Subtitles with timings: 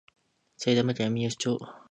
[0.57, 1.59] 埼玉県三芳町